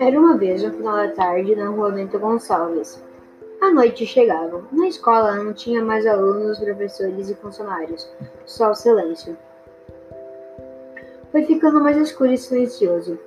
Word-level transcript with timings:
Era 0.00 0.18
uma 0.18 0.36
vez, 0.36 0.62
no 0.62 0.72
final 0.72 0.96
da 0.96 1.08
tarde, 1.08 1.56
na 1.56 1.68
rua 1.68 1.90
Bento 1.90 2.18
Gonçalves. 2.18 3.02
A 3.60 3.70
noite 3.70 4.06
chegava. 4.06 4.62
Na 4.70 4.86
escola 4.86 5.34
não 5.36 5.52
tinha 5.52 5.82
mais 5.82 6.06
alunos, 6.06 6.58
professores 6.58 7.28
e 7.28 7.34
funcionários, 7.34 8.08
só 8.46 8.70
o 8.70 8.74
silêncio. 8.74 9.36
Foi 11.32 11.44
ficando 11.44 11.80
mais 11.80 11.96
escuro 11.96 12.32
e 12.32 12.38
silencioso. 12.38 13.18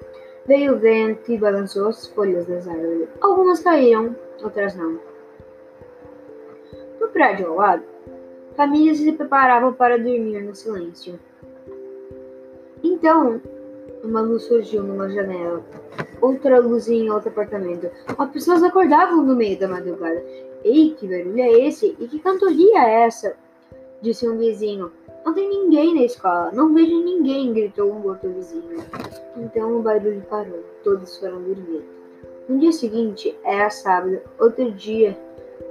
Veio 0.46 0.76
o 0.76 0.80
vento 0.80 1.32
e 1.32 1.38
balançou 1.38 1.90
as 1.90 2.08
folhas 2.08 2.46
das 2.46 2.68
árvores. 2.68 3.10
Algumas 3.20 3.60
caíram, 3.60 4.16
outras 4.44 4.76
não. 4.76 5.00
No 7.00 7.08
prédio 7.10 7.50
ao 7.50 7.56
lado, 7.56 7.84
famílias 8.56 8.98
se 8.98 9.12
preparavam 9.12 9.74
para 9.74 9.98
dormir 9.98 10.42
no 10.42 10.56
silêncio. 10.56 11.20
Então, 12.84 13.42
uma 14.04 14.22
luz 14.22 14.44
surgiu 14.44 14.84
numa 14.84 15.10
janela, 15.10 15.64
outra 16.22 16.60
luz 16.60 16.88
em 16.88 17.10
outro 17.10 17.30
apartamento. 17.30 17.90
As 18.18 18.30
pessoas 18.32 18.64
acordavam 18.64 19.24
no 19.24 19.36
meio 19.36 19.60
da 19.60 19.68
madrugada. 19.68 20.24
Ei, 20.64 20.96
que 20.98 21.08
barulho 21.08 21.40
é 21.40 21.68
esse? 21.68 21.96
E 22.00 22.08
que 22.08 22.20
cantoria 22.20 22.80
é 22.80 23.04
essa? 23.04 23.36
Disse 24.02 24.28
um 24.28 24.38
vizinho. 24.38 24.92
Não 25.26 25.34
tem 25.34 25.48
ninguém 25.48 25.94
na 25.94 26.04
escola. 26.04 26.52
Não 26.52 26.74
vejo 26.74 27.04
ninguém, 27.04 27.54
gritou 27.54 27.92
um 27.92 28.08
outro 28.08 28.30
vizinho. 28.32 28.84
Então 29.38 29.78
o 29.78 29.82
barulho 29.82 30.24
parou. 30.30 30.64
Todos 30.84 31.18
foram 31.18 31.42
dormir. 31.42 31.84
No 32.50 32.60
dia 32.60 32.72
seguinte, 32.72 33.38
era 33.44 33.70
sábado, 33.70 34.20
outro 34.40 34.72
dia, 34.72 35.18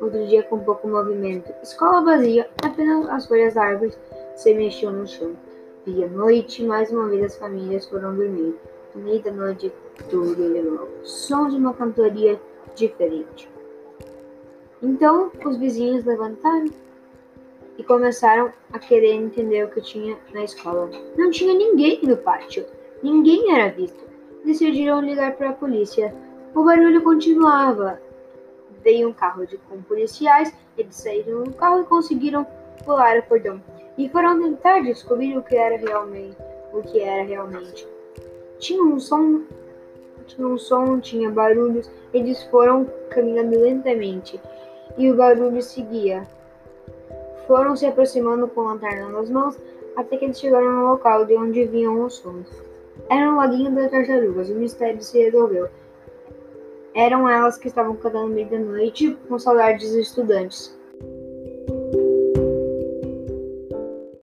outro 0.01 0.27
dia 0.27 0.43
com 0.45 0.61
pouco 0.61 0.89
movimento. 0.89 1.53
Escola 1.63 2.01
vazia, 2.01 2.49
apenas 2.65 3.09
as 3.09 3.27
folhas 3.27 3.55
da 3.55 3.65
árvore 3.65 3.93
se 4.37 4.55
mexiam 4.55 4.93
no 4.93 5.07
chão. 5.07 5.33
Via 5.93 6.07
noite, 6.07 6.63
mais 6.63 6.93
uma 6.93 7.09
vez 7.09 7.25
as 7.25 7.37
famílias 7.37 7.85
foram 7.85 8.15
dormir. 8.15 8.55
No 8.95 9.03
meio 9.03 9.21
da 9.23 9.33
noite, 9.33 9.73
tudo 10.09 10.41
elevou. 10.41 10.89
Som 11.03 11.49
de 11.49 11.57
uma 11.57 11.75
cantoria 11.75 12.41
diferente. 12.77 13.51
Então, 14.81 15.33
os 15.45 15.57
vizinhos 15.57 16.05
levantaram 16.05 16.67
e 17.77 17.83
começaram 17.83 18.53
a 18.73 18.79
querer 18.79 19.15
entender 19.15 19.65
o 19.65 19.71
que 19.71 19.81
tinha 19.81 20.17
na 20.33 20.45
escola. 20.45 20.89
Não 21.17 21.29
tinha 21.29 21.55
ninguém 21.55 22.01
no 22.05 22.17
pátio, 22.17 22.65
ninguém 23.03 23.53
era 23.53 23.73
visto. 23.73 24.05
Decidiram 24.45 25.01
ligar 25.01 25.35
para 25.37 25.51
a 25.51 25.55
polícia. 25.55 26.15
O 26.55 26.63
barulho 26.63 27.03
continuava. 27.03 28.01
Veio 28.85 29.09
um 29.09 29.13
carro 29.13 29.45
de, 29.45 29.59
com 29.59 29.83
policiais, 29.83 30.55
eles 30.79 30.95
saíram 30.95 31.43
do 31.43 31.53
carro 31.55 31.81
e 31.81 31.87
conseguiram 31.87 32.47
pular 32.85 33.19
o 33.19 33.23
cordão 33.25 33.61
e 34.01 34.09
foram 34.09 34.41
tentar 34.41 34.81
descobrir 34.81 35.37
o 35.37 35.43
que 35.43 35.55
era 35.55 35.77
realmente, 35.77 36.35
o 36.73 36.81
que 36.81 37.01
era 37.01 37.23
realmente. 37.23 37.87
Tinha 38.59 38.83
um 38.83 38.99
som, 38.99 39.43
tinha 40.27 40.49
um 40.49 40.57
som, 40.57 40.99
tinha 41.01 41.31
barulhos. 41.31 41.91
Eles 42.15 42.43
foram 42.45 42.87
caminhando 43.11 43.61
lentamente 43.61 44.41
e 44.97 45.11
o 45.11 45.17
barulho 45.17 45.61
seguia. 45.61 46.27
Foram 47.47 47.77
se 47.77 47.85
aproximando 47.85 48.49
com 48.49 48.63
lanterna 48.63 49.11
nas 49.11 49.29
mãos 49.29 49.59
até 49.95 50.17
que 50.17 50.25
eles 50.25 50.41
chegaram 50.41 50.73
no 50.73 50.87
local 50.93 51.27
de 51.27 51.37
onde 51.37 51.67
vinham 51.67 52.03
os 52.03 52.15
sons. 52.15 52.49
Era 53.11 53.31
um 53.31 53.37
laguinho 53.37 53.71
das 53.75 53.91
tartarugas. 53.91 54.49
O 54.49 54.55
mistério 54.55 55.03
se 55.03 55.23
resolveu. 55.23 55.69
Eram 56.95 57.29
elas 57.29 57.59
que 57.59 57.69
estavam 57.69 57.97
cantando 57.97 58.29
meio 58.29 58.49
da 58.49 58.59
noite 58.59 59.15
com 59.29 59.39
saudades 59.39 59.91
dos 59.91 60.07
estudantes. 60.09 60.80